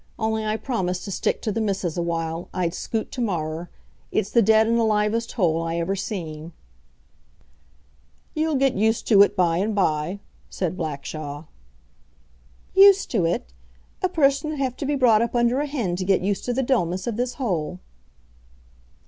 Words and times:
Only 0.17 0.43
I 0.43 0.57
promised 0.57 1.03
to 1.05 1.11
stick 1.11 1.43
to 1.43 1.51
the 1.51 1.61
missus 1.61 1.95
a 1.95 2.01
while, 2.01 2.49
I'd 2.55 2.73
scoot 2.73 3.11
tomorrer. 3.11 3.69
It's 4.11 4.31
the 4.31 4.41
dead 4.41 4.65
and 4.65 4.79
alivest 4.79 5.33
hole 5.33 5.61
I 5.61 5.75
ever 5.75 5.95
seen." 5.95 6.53
"You'll 8.33 8.55
git 8.55 8.73
used 8.73 9.05
to 9.09 9.21
it 9.21 9.35
by 9.35 9.57
and 9.57 9.75
by," 9.75 10.19
said 10.49 10.75
Blackshaw. 10.75 11.45
"Used 12.73 13.11
to 13.11 13.27
it! 13.27 13.53
A 14.01 14.09
person 14.09 14.51
'ud 14.51 14.57
hev 14.57 14.75
to 14.77 14.87
be 14.87 14.95
brought 14.95 15.21
up 15.21 15.35
onder 15.35 15.59
a 15.59 15.67
hen 15.67 15.95
to 15.97 16.03
git 16.03 16.21
used 16.23 16.45
to 16.45 16.53
the 16.53 16.63
dullness 16.63 17.05
of 17.05 17.15
this 17.15 17.35
hole." 17.35 17.77